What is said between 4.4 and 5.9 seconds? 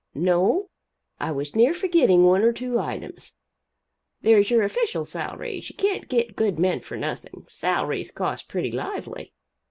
your official salaries you